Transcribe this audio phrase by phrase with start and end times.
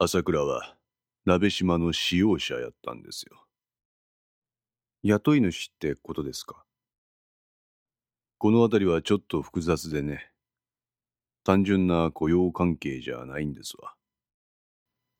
[0.00, 0.76] 朝倉は
[1.26, 3.36] 鍋島の使用者やったんですよ。
[5.02, 6.62] 雇い主ってことですか？
[8.38, 10.30] この辺りはちょっと複雑でね。
[11.42, 13.94] 単純な雇用関係じゃないんですわ。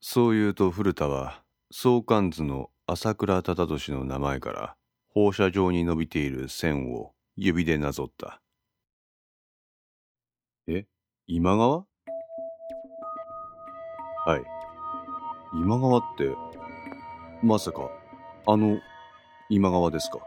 [0.01, 1.43] そう言うと古田は
[1.73, 4.77] 相関図の朝倉忠俊の名前から
[5.09, 8.41] 放射状に伸びている線を指でなぞった。
[10.69, 10.87] え
[11.27, 11.85] 今川？
[14.25, 14.58] はい。
[15.55, 16.35] 今川って、
[17.43, 17.91] まさか、
[18.47, 18.79] あの、
[19.49, 20.19] 今川ですか？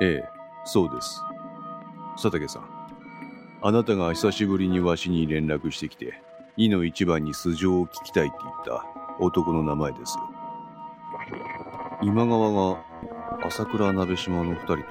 [0.00, 0.28] ええ、
[0.64, 1.22] そうです。
[2.14, 2.88] 佐竹さん、
[3.62, 6.20] あなたが久しぶりにわしに連絡してきて、
[6.56, 8.84] 二の一番に素性を聞きたいって言った
[9.20, 10.16] 男の名前です。
[12.02, 12.84] 今川が
[13.44, 14.82] 朝倉鍋島の二人と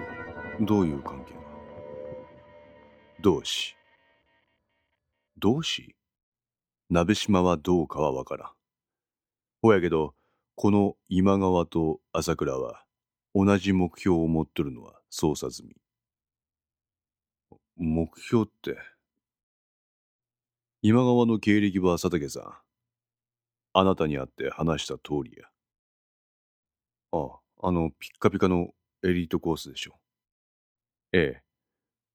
[0.61, 1.39] どういう関係が
[3.21, 3.75] 同志。
[5.37, 5.95] 同志
[6.89, 8.56] 鍋島はどうかはわからん。
[9.67, 10.15] ほやけど、
[10.55, 12.85] この今川と朝倉は
[13.35, 15.75] 同じ目標を持っとるのは操作済み。
[17.75, 18.77] 目標って？
[20.81, 22.53] 今川の経歴は佐竹さん。
[23.73, 25.49] あなたに会って話した通りや。
[27.11, 27.25] あ
[27.61, 28.69] あ、あの、ピッカピカの
[29.03, 29.97] エリートコースでしょ。
[31.11, 31.43] ええ。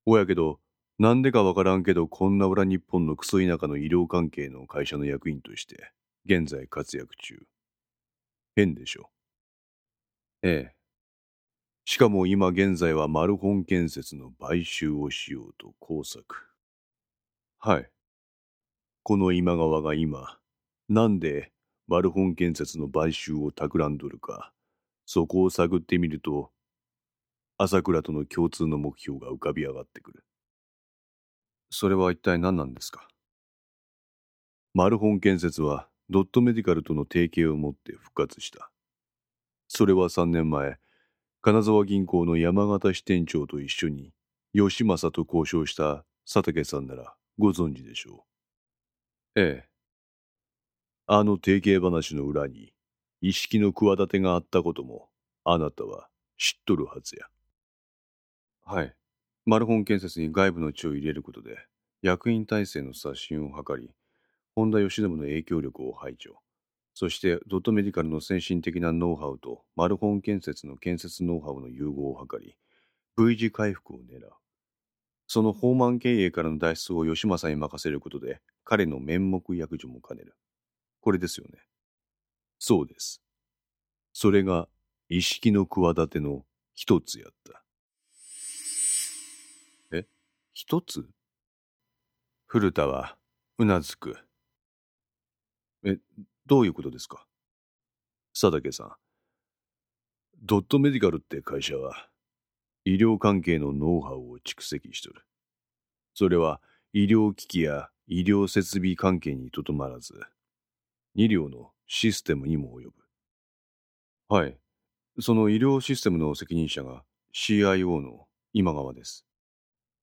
[0.06, 0.58] ほやけど、
[0.98, 5.92] なんでかわからんけど、こんな裏日本のクソ田舎の医療関係の会社の役員として、
[6.24, 7.46] 現在活躍中。
[8.54, 9.10] 変でしょ。
[10.42, 10.76] ええ。
[11.84, 16.22] しかも今現在はマルホン建設の買収をしようと工作。
[17.58, 17.90] はい。
[19.02, 20.38] この今川が今、
[20.88, 21.52] なんで
[21.88, 24.52] マルホン建設の買収を企んどるか、
[25.06, 26.52] そこを探ってみると、
[27.58, 30.24] 朝倉との共通の目標が浮かび上がってくる。
[31.70, 33.08] それは一体何なんですか？
[34.72, 38.70] マルホン建設はドットメディカルとの提携を持って復活した。
[39.68, 40.78] それは3年前、
[41.40, 44.12] 金沢銀行の山形支店長と一緒に
[44.54, 48.24] 吉政と交渉した佐竹さんならご存知でしょ
[49.36, 49.40] う。
[49.40, 49.68] ええ。
[51.06, 52.72] あの提携話の裏に、
[53.20, 55.08] 意識の企てがあったことも、
[55.44, 56.08] あなたは
[56.38, 57.26] 知っとるはずや。
[58.64, 58.94] はい。
[59.44, 61.66] マルホン建設に外部の地を入れることで、
[62.02, 63.90] 役員体制の刷新を図り、
[64.54, 66.36] 本田義信の影響力を排除。
[66.94, 72.56] そしてドットメディカルの先進的なノウハウとマルホン建設の建設ノウハウの融合を図り、
[73.16, 74.32] V 字回復を狙う。
[75.26, 80.36] その放満経営からの脱出を義政に任せることで、彼の面目役所も兼ねる。
[81.00, 81.58] これですよね。
[82.58, 83.22] そうです。
[84.12, 84.68] それが、
[85.08, 87.64] 意識の企ての一つやった。
[89.92, 90.06] え？
[90.52, 91.08] 一つ？
[92.46, 93.16] 古田は、
[93.58, 94.18] うなずく。
[95.84, 95.98] え、
[96.46, 97.26] どういうことですか？
[98.34, 98.92] 佐竹さん。
[100.42, 102.08] ドットメディカルって会社は、
[102.84, 105.22] 医療関係のノウハウを蓄積しとる。
[106.14, 106.60] それは
[106.92, 110.20] 医療機器や医療設備関係にとどまらず、
[111.14, 112.92] 医療のシステムにも及ぶ。
[114.28, 114.58] はい。
[115.20, 117.04] その医療システムの責任者が
[117.34, 119.26] CIO の今川です。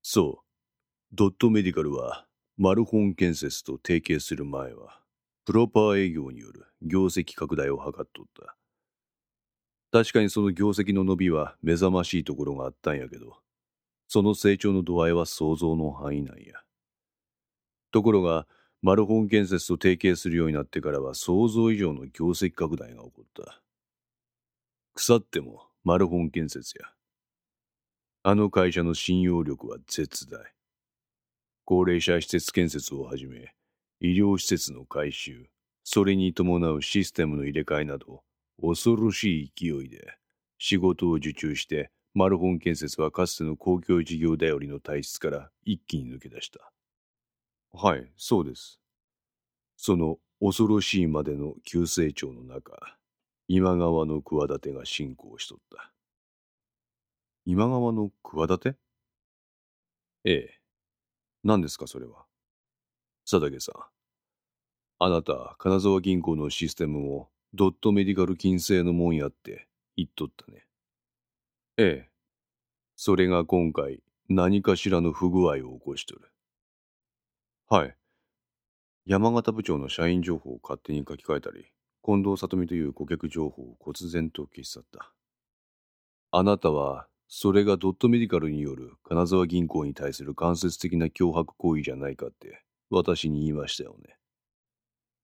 [0.01, 0.45] そう。
[1.11, 5.01] ドットメディカルはマルホン建設と提携する前は、
[5.49, 8.55] プロパー営業による業績拡大を図っとった。
[9.91, 13.35] 確かにその業績の伸びは目覚ましいところがあったんやけど、
[14.07, 16.61] その成長の度合いは想像の範囲内や。
[17.91, 18.45] ところが、
[18.83, 23.59] マルホン建設と提携するようになってからは想像以上の業績拡大が起こった。
[24.93, 26.85] 腐ってもマルホン建設や。
[28.21, 30.53] あの会社の信用力は絶大。
[31.65, 33.55] 高齢者施設建設をはじめ、
[34.01, 35.49] 医療施設の改修、
[35.83, 38.23] それに伴うシステムの入れ替えなど、
[38.61, 40.17] 恐ろしい勢いで
[40.57, 46.71] 仕事を受注して、マルホン建設はかつての公共事業頼りの体質から一気に抜け出した。
[47.71, 48.79] はい、そうです。
[49.77, 52.97] その恐ろしいまでの急成長の中、
[53.47, 55.91] 今川の企てが進行しとった。
[57.45, 58.75] 今川の企て？
[60.25, 60.59] ええ。
[61.43, 62.28] 何ですか、それは？
[63.29, 63.75] 佐竹さん。
[64.97, 70.65] あなた、金沢銀行のシステムをドットメディカル金星のもんやって言っとったね。
[71.77, 72.09] ええ。
[72.95, 76.31] それが今回何かしらの不具合を起こしとる。
[77.67, 77.95] はい。
[79.05, 81.67] 山形部長の社員情報を勝手に書き換えたり、
[82.03, 85.13] 近藤里美という顧客情報を忽然と消し去った。
[86.31, 94.15] あなたは、それがドットメディカルによる金沢銀行に対する間接的な脅迫行為じゃないかって私に言いましたよね。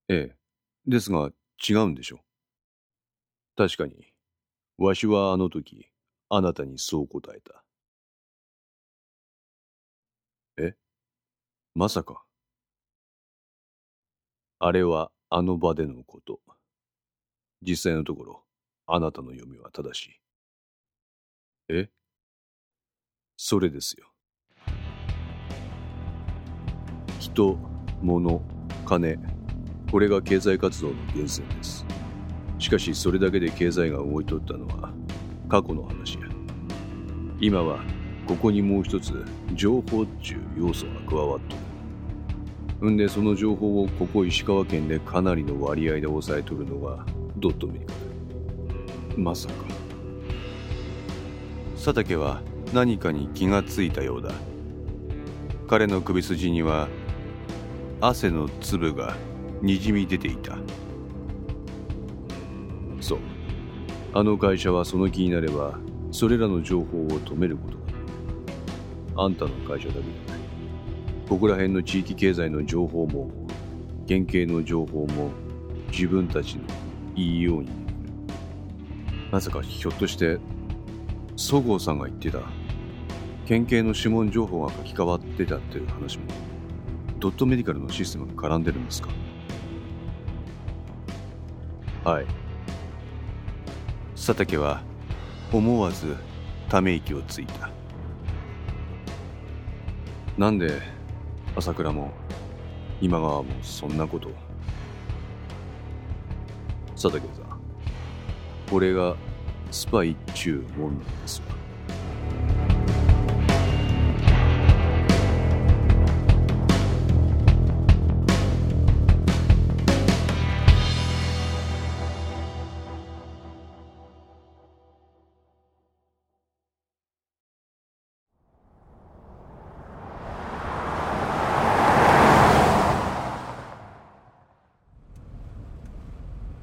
[0.09, 0.35] ええ、
[0.85, 1.31] ですが、
[1.67, 2.19] 違うんでしょ
[3.57, 4.11] 確かに、
[4.77, 5.89] わしはあの時、
[6.29, 7.63] あなたにそう答えた。
[10.57, 10.75] え？
[11.75, 12.25] まさか。
[14.61, 16.39] あれはあの場でのこと。
[17.61, 18.43] 実際のところ、
[18.87, 20.19] あなたの読みは正しい。
[21.69, 21.89] え？
[23.37, 24.14] それですよ。
[27.35, 27.57] 人、
[28.01, 28.41] 物、
[28.85, 29.19] 金、
[29.91, 31.85] これが経済活動の源泉です。
[32.59, 34.89] しかしそれだけで経済が動いとったのは
[35.49, 36.21] 過去の話や。
[37.41, 37.83] 今は
[38.25, 41.39] ここにもう一つ情報っちゅう要素が加わっ
[42.79, 42.91] とる。
[42.91, 47.05] んでその情報をここ石川県でかなりの割合で抑えとるのが
[47.35, 47.93] ドットメディカ
[49.17, 49.19] ル。
[49.21, 49.53] まさか。
[51.75, 52.41] 佐竹は
[52.73, 54.31] 何かに気がついたようだ。
[55.67, 56.87] 彼の首筋には
[58.07, 59.17] 汗の粒が
[59.63, 60.59] にじみ出ていた。
[63.01, 63.19] そう。
[64.13, 65.79] あの会社はその気になれば
[66.11, 67.77] それらの情報を止めること
[69.15, 69.23] が。
[69.23, 70.39] あんたの会社だけじゃない。
[71.27, 73.31] ここら辺の地域経済の情報も
[74.05, 75.31] 県警の情報も
[75.91, 76.63] 自分たちの
[77.15, 77.69] いいように
[79.31, 80.37] まさかひょっとして
[81.35, 82.39] そごうさんが言ってた。
[83.47, 86.44] 県警の指紋情報が書き換わってたっていう話も。
[87.25, 89.09] ドットメディカルのシステムが絡んでるんですか？
[92.03, 92.25] はい。
[94.15, 94.83] 佐竹は
[95.51, 96.15] 思わず
[96.69, 97.71] ため息をついた。
[100.37, 100.79] なんで
[101.55, 102.11] 朝倉も
[103.01, 104.31] 今川もそんなことを？
[106.91, 107.59] 佐竹さん
[108.69, 109.15] これが
[109.71, 111.54] スパイっちゅうもんなんですわ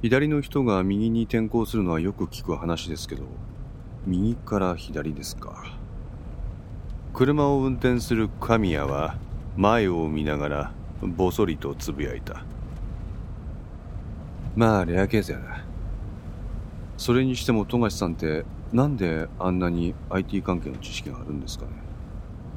[0.02, 3.22] 左の人が右に転向するのはよく聞く話ですけど、
[4.04, 5.78] 右から左ですか。
[7.14, 9.14] 車を運転する神谷は
[9.56, 10.72] 前を見ながら
[11.02, 12.44] ぼそりとつぶやいた。
[14.56, 15.64] まあレアケースやな。
[16.96, 21.70] それにしても富樫さんってなんであんなに IT 関係の知識があるんですかね。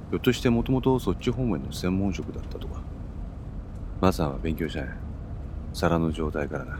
[0.09, 2.81] ひょっとしてもともとそっち方面の専門職だったとか。
[4.01, 4.98] マサは勉強したんや。
[5.74, 6.80] 皿の状態からな。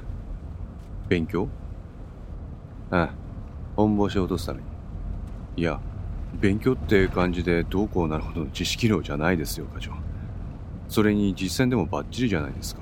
[1.08, 1.48] 勉強？
[2.92, 3.10] ああ、
[3.76, 4.66] 本腰を落とすために。
[5.58, 5.80] いや、
[6.40, 9.92] 勉強って感じでどうこうなるほどの知識量じゃないですよ、課長。
[10.88, 12.82] それに実践でもバッチリじゃないですか。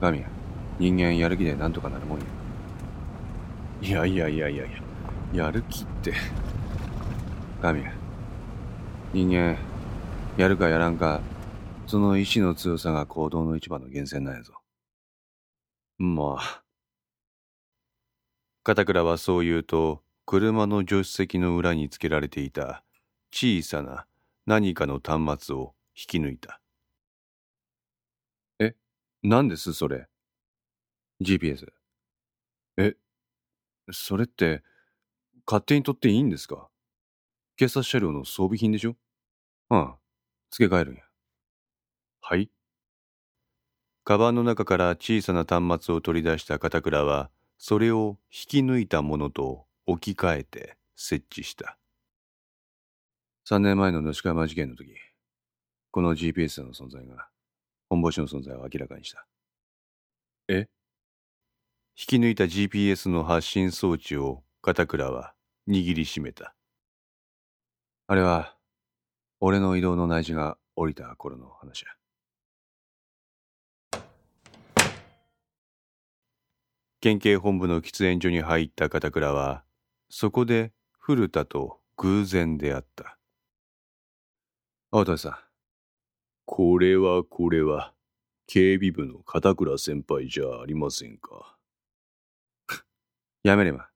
[0.00, 0.30] 神谷、
[0.78, 2.24] 人間やる気でなんとかなるもんや。
[3.82, 4.70] いやいやいやいやい
[5.32, 6.12] や、やる気って。
[7.62, 7.94] 神谷、
[9.12, 9.56] 人間、
[10.36, 11.20] やるかやらんか、
[11.86, 14.54] その意志の強さが行動の一番の源泉なんやぞ。
[15.98, 16.62] まあ。
[18.64, 22.82] 片倉はそう言うと、車の助手席の裏につけられていた
[23.30, 24.06] 小さな
[24.44, 26.60] 何かの端末を引き抜いた。
[28.60, 28.74] え、
[29.22, 30.08] 何ですそれ
[31.20, 31.66] ?GPS。
[32.78, 32.94] え、
[33.92, 34.62] それって、
[35.46, 36.68] 勝手に取っていいんですか？
[37.56, 38.96] 警察車両の装備品でしょ？
[39.70, 39.94] うん、
[40.50, 41.02] 付け替えるんや。
[42.22, 42.50] はい？
[44.08, 51.76] カバンの中から小さな端末を取り出した片倉は、それを引き抜いたものと置き換えて設置した。
[53.50, 54.94] 3年前の野鹿山事件の時、
[55.90, 57.26] この GPS の存在が、
[57.90, 59.26] 本星の存在を明らかにした。
[60.46, 60.68] え？
[61.98, 65.34] 引き抜いた GPS の発信装置を片倉は
[65.68, 66.54] 握りしめた。
[68.06, 68.56] あれは、
[69.40, 71.88] 俺の移動の内示が降りた頃の話や。
[77.00, 79.64] 県警本部の喫煙所に入った片倉は、
[80.08, 83.18] そこで古田と偶然出会った。
[84.90, 85.38] 青田さん。
[86.46, 87.92] これはこれは、
[88.46, 91.58] 警備部の片倉先輩じゃありませんか。
[93.42, 93.90] やめれば。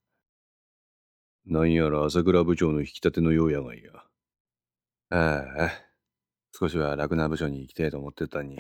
[1.47, 3.93] なんやら朝倉部長の引き立てのようやがいや。
[5.11, 5.71] ああ、
[6.53, 8.59] 少しは楽な部署に行きたいと思ってたに。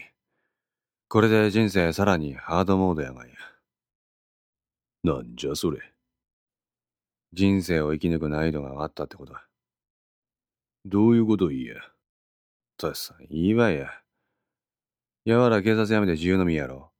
[1.09, 3.35] これで人生さらにハードモードやがいや。
[5.03, 5.79] なんじゃそれ。
[7.33, 9.47] 人生を生き抜く難易度が上がったってことだ。
[10.85, 11.77] どういうこと言いや。
[12.77, 13.91] とさ、いいわや。
[15.25, 16.91] やわら警察辞めて自由の身やろ。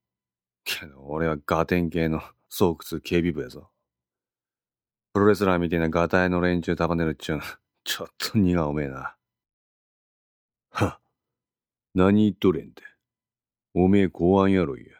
[0.63, 3.69] けど俺はガテン系の巣窟警備部やぞ。
[5.13, 7.43] プロレスラーみたいなガタイの連中束ねるっちゅうの、
[7.83, 9.15] ちょっと荷がおめえな。
[10.71, 10.99] は
[11.93, 12.83] 何言っとれんて。
[13.73, 14.93] おめえ公安やろいや。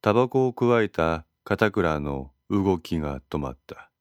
[0.00, 3.92] タバコをくわえた片倉の動きが止まった。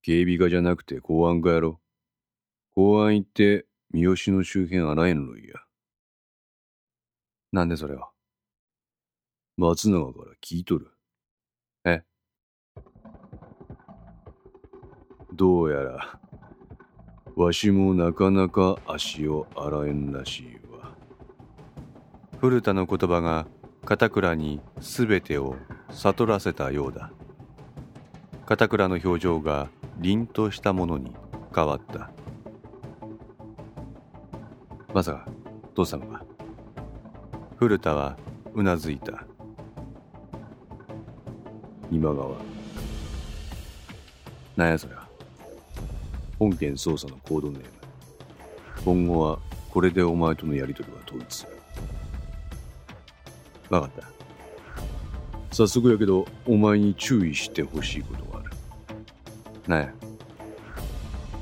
[0.00, 1.80] 警備課じゃなくて公安課やろ。
[2.74, 5.56] 公安行って三好の周辺洗えんのいや。
[7.52, 8.06] なんでそれを
[9.58, 10.90] 松永から聞いとる。
[11.84, 12.02] え？
[15.34, 16.18] どうやら、
[17.36, 20.96] わしもなかなか足を洗えんらしいわ。
[22.40, 23.46] 古田の言葉が
[23.86, 25.54] 片倉に全てを
[25.90, 27.12] 悟らせたようだ。
[28.44, 31.12] 片倉の表情が凛としたものに
[31.54, 32.10] 変わった。
[34.92, 35.28] まさか、
[35.76, 36.24] 父様が。
[37.58, 38.18] 古田は
[38.54, 39.24] うなずいた。
[41.88, 42.36] 今川。
[44.56, 45.06] なんやそりゃ。
[46.40, 47.66] 本件捜査のコードネーム。
[48.84, 49.38] 今後は
[49.70, 51.55] これでお前とのやりとりは統一する。
[53.70, 54.02] わかった。
[55.54, 58.50] 早速やけど、お前に注意してほしいことがある。
[59.66, 59.94] なんや。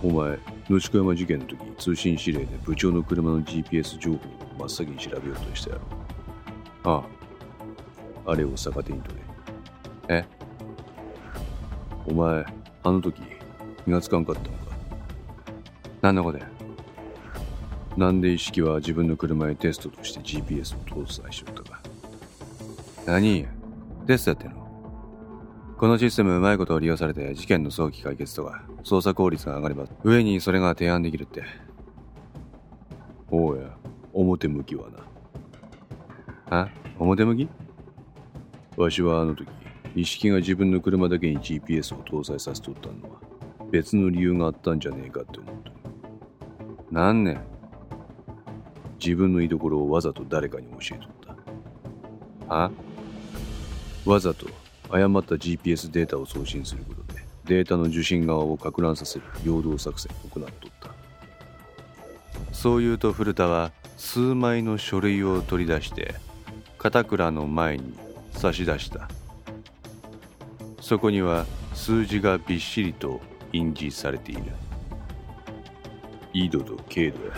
[0.02, 0.38] お前、
[0.68, 4.20] 野宿山事件の時、通信指令で部長の車の GPS 情報を
[4.58, 5.76] 真っ先に調べようとしたや
[6.84, 6.92] ろ。
[6.92, 7.04] あ
[8.26, 8.30] あ。
[8.30, 9.22] あれを逆手に取れ。
[10.08, 10.24] え？
[12.06, 12.44] お前、
[12.82, 13.20] あの時、
[13.84, 14.64] 気がつかんかったのか？
[16.02, 16.46] 何のことや
[17.96, 21.73] なんで意識は自分の車にテストとして GPS を搭載しとったか。
[23.06, 23.46] 何？
[24.06, 24.64] テストやってんの？
[25.78, 31.42] このシステムうまいことを利用されて事件の早期解決とか捜査効率が上がれば上にそれが提案できるって。
[33.30, 33.76] おうや、
[34.12, 34.88] 表向きは
[36.48, 36.60] な。
[36.60, 36.68] あ？
[36.98, 37.48] 表向き？
[38.76, 39.48] わしはあの時、
[39.96, 43.18] 意識が自分の車だけに GPS を搭載させとったのは
[43.70, 45.72] 別の理由があったんじゃねえかって思った。
[46.90, 47.40] 何年？
[49.04, 52.54] 自分の居所をわざと誰かに教えとった。
[52.54, 52.70] あ？
[54.04, 54.46] わざと
[54.90, 60.94] 誤った GPS データを送信することでデータの受信側を攪乱させる陽動作戦を行っとった。
[62.52, 66.14] そう言うと古田は数枚の書類を取り出して
[66.78, 67.94] 片倉の前に
[68.32, 69.08] 差し出した。
[70.80, 73.20] そこには数字がびっしりと
[73.52, 74.42] 印字されている。
[76.32, 77.32] 井戸と軽度や。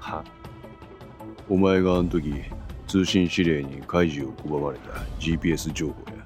[0.00, 0.24] は
[1.48, 2.42] お前があの時
[2.94, 6.24] 通信指令に開示を拒まれた GPS 情報や。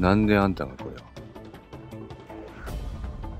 [0.00, 0.94] なんであんたがこれを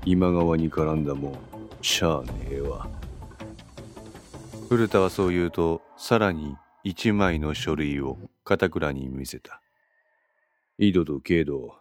[0.05, 1.37] 今川に絡んだもん
[1.81, 2.87] しゃあねえわ。
[4.69, 6.55] 古田はそう言うとさらに
[6.85, 9.61] 一枚の書類を片倉に見せた。
[10.77, 11.75] 井戸と軽度を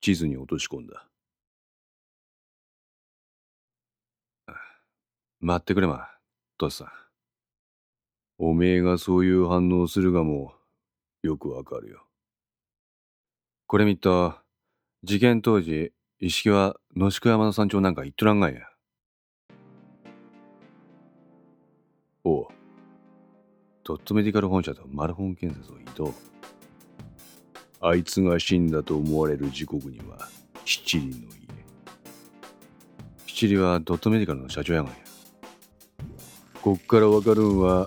[0.00, 1.06] 地図に落とし込んだ。
[5.40, 6.08] 待ってくれま
[6.56, 7.07] 父さん
[8.38, 10.54] おめえがそういう反応するがも
[11.22, 12.04] よくわかるよ
[13.66, 14.34] これ見っと、
[15.02, 18.62] 事件当時、石木は野宿山の山頂なんか行っとらんがいや。
[22.24, 22.46] おう。
[23.84, 26.14] ドットメディカル本社とマルホン建設を移動。
[27.80, 30.30] あいつが死んだと思われる時刻には、
[30.64, 31.38] 七里の家。
[33.26, 34.98] 七里はドットメディカルの社長やがんや。
[36.62, 37.86] こっからわかるんは、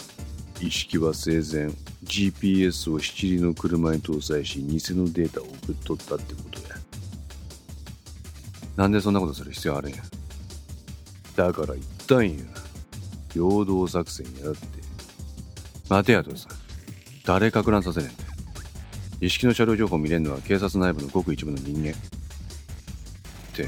[0.61, 1.71] 意識は生前、
[2.03, 6.75] GPS を七里の車に搭載し偽のデータを送っとったってことや。
[8.75, 9.97] なんでそんなことする必要あるんや。
[11.35, 11.77] だから言っ
[12.07, 12.43] たんや
[13.33, 14.59] 陽動作戦やって。
[15.89, 16.47] 待てやとさ。
[17.25, 18.15] 誰か乱させねえん。
[18.15, 21.89] て意識の車両情報見れんのは警察内部のごく一部の人間。
[21.89, 21.93] っ
[23.53, 23.67] て。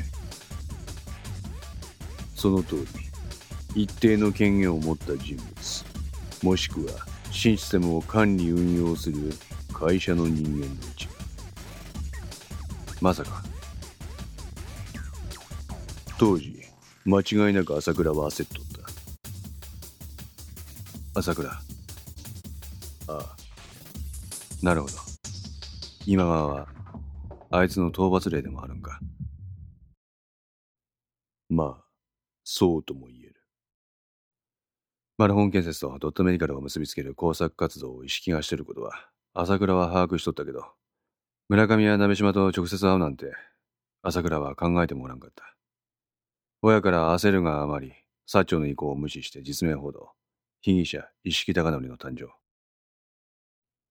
[2.36, 2.86] その通
[3.76, 3.84] り。
[3.84, 5.73] 一定の権限を持った人物。
[6.44, 6.92] もしくは
[7.32, 9.32] システムを管理運用する
[9.74, 11.14] 会社の人間の一部
[13.02, 13.44] まさか。
[16.18, 16.62] 当時
[17.06, 18.66] 間違いなく朝倉は焦っとっ
[21.14, 21.20] た。
[21.20, 21.50] 朝倉。
[21.50, 21.62] あ
[23.08, 23.36] あ。
[24.62, 24.94] なるほど。
[26.06, 26.68] 今川は
[27.52, 29.00] あいつの討伐令でもあるんか。
[31.50, 31.86] まあ
[32.44, 33.43] そうとも言える。
[35.24, 40.66] マルホン建設とドットメディカルを結びつける工作活動を意識がしてることは、朝倉は把握しとったけど、
[41.48, 43.32] 村上や鍋島と直接会うなんて、
[44.02, 45.56] 朝倉は考えてもおらんかった。
[46.62, 47.94] 親から焦るがあまり、
[48.28, 50.12] 薩長の意向を無視して実名報道、
[50.60, 52.30] 被疑者、石木貴則の誕生。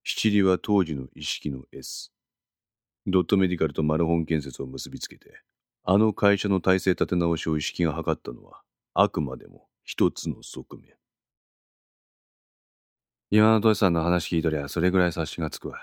[0.05, 2.13] 七里は当時の意識の S。
[3.07, 5.41] ドットメディカルとマルホン建設を結びつけて、
[5.85, 8.61] あの会社の体制立て直しを意識が図ったのは、
[8.93, 11.02] あくまでも一つの側面。
[13.35, 15.79] 今のトシさんの話聞いとりゃ、それぐらい察しがつくわ。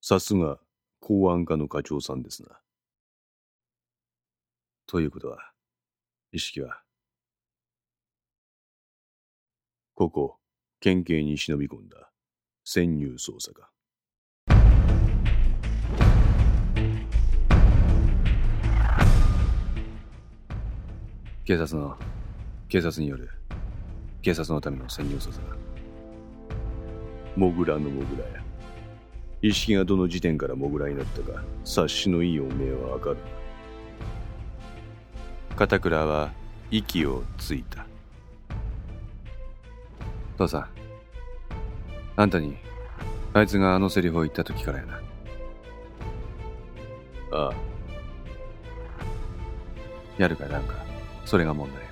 [0.00, 0.58] さすが、
[0.98, 2.58] 公安課の課長さんですな。
[4.88, 5.38] ということは、
[6.32, 6.82] 意識は、
[9.94, 10.38] ここ、
[10.80, 12.10] 県警に忍び込んだ、
[12.64, 13.70] 潜入捜査か。
[21.44, 21.96] 警察の、
[22.68, 23.39] 警察による、
[24.22, 25.56] 警察のための潜入捜査だ。
[27.36, 28.42] モグラのモグラや。
[29.42, 33.16] 意識がどの時点からモグラになったか、察しのいいおめえはわかる
[35.56, 36.32] 片倉は
[36.70, 37.86] 息をついた。
[40.36, 40.68] 父さん、
[42.16, 42.56] あんたに、
[43.32, 45.00] あいつがあのセリフを言った時からやな。
[47.32, 47.54] ああ。
[50.18, 50.74] やるかやらんか。
[51.24, 51.89] それが問題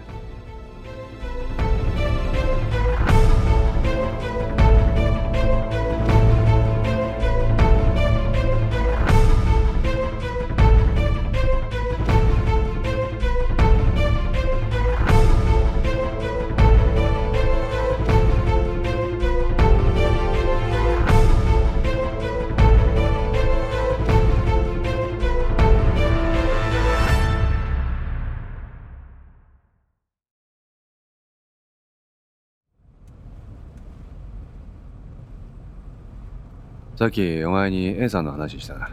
[36.99, 38.91] さっきお前に A さんの話したな。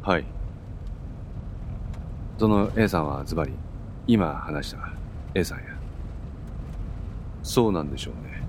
[0.00, 0.24] はい。
[2.38, 3.52] その A さんはズバリ、
[4.06, 4.78] 今話した
[5.34, 5.64] A さんや。
[7.42, 8.42] そうなんでしょうね。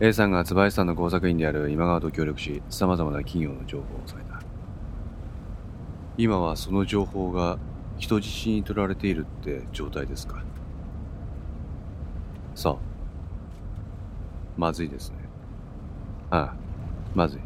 [0.00, 4.40] A さんが椿さんの工作員である今川と協力し、様々な企業の情報を押さえた。
[6.16, 7.56] 今はその情報が
[7.98, 10.42] 人質に取られているって状態ですか
[12.56, 12.76] さあ。
[14.56, 15.17] まずいですね。
[16.30, 16.54] ああ、
[17.14, 17.40] まずい。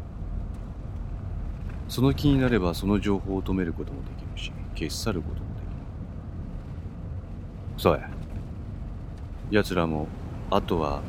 [1.87, 5.69] その気になればその情報を止めることもできるし、消し去ることもできる。
[7.77, 8.09] そうや。
[9.51, 10.07] 奴らも、
[10.49, 11.01] あとは、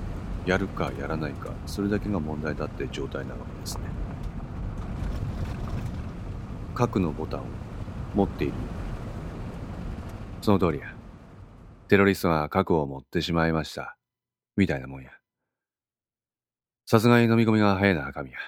[0.46, 3.84] やるかやらないか、それだけが問題だって状態なわけですね。
[6.74, 7.44] 核のボタンを
[8.14, 8.54] 持っている。
[10.42, 10.94] その通りや。
[11.88, 13.96] テロリストが核を持ってしまいました。
[14.56, 15.10] みたいなもんや。
[16.94, 18.40] さすがに飲み込みが早いな、神谷。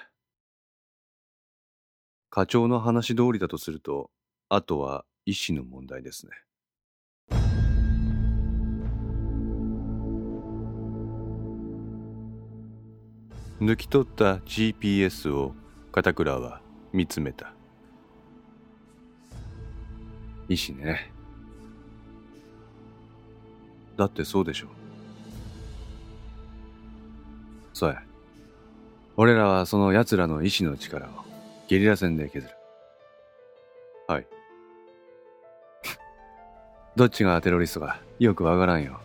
[2.29, 4.09] 課長の話通りだとすると、
[4.47, 6.31] あとは医師の問題ですね。
[13.59, 15.53] 抜き取った GPS を
[15.91, 16.61] 片倉は
[16.93, 17.51] 見つめた。
[20.47, 21.11] 医師ね。
[23.97, 24.67] だってそうでしょ。
[27.73, 28.06] そうや。
[29.19, 31.09] 俺らはその奴らの意志の力を
[31.67, 32.53] ゲリラ戦で削る。
[34.07, 34.27] はい。
[36.95, 38.99] どっちがテロリストかよくわからんよ。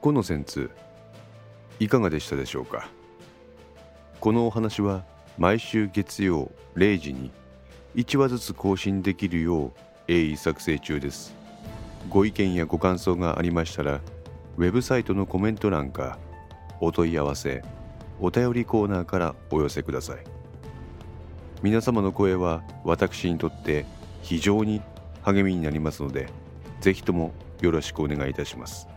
[0.00, 0.70] この戦通
[1.80, 2.88] いかがでしたでしょうか？
[4.20, 5.04] このお話は
[5.38, 7.32] 毎週月曜0時に
[7.96, 9.72] 1話ずつ更新できるよう
[10.06, 11.34] 鋭意作成中です。
[12.08, 14.00] ご意見やご感想がありましたら、
[14.56, 16.18] ウェブサイトのコメント欄か、
[16.80, 17.62] お問い合わせ、
[18.20, 20.18] お便りコーナーからお寄せください。
[21.62, 23.84] 皆様の声は私にとって
[24.22, 24.80] 非常に
[25.22, 26.28] 励みになりますので、
[26.80, 28.88] ぜひともよろしくお願いいたします。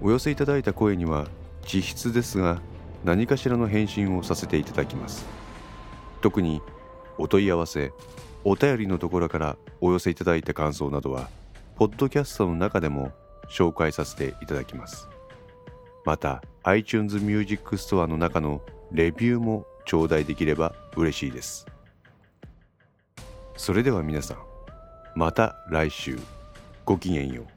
[0.00, 1.28] お寄せいただいた声には、
[1.62, 2.60] 実質ですが、
[3.04, 5.24] 何かしらの返信をさせていただきます。
[6.20, 6.62] 特に
[7.18, 7.92] お問い合わせ、
[8.44, 11.28] お便りのところからお寄せいただいた感想などは、
[11.76, 13.12] ポッドキャストの中でも
[13.48, 15.08] 紹介させていただきます。
[16.04, 21.66] また、iTunes Music Store の中のレビューも頂戴できれば嬉しいです。
[23.56, 24.38] それでは皆さん、
[25.14, 26.18] また来週、
[26.84, 27.53] ごきげんよう。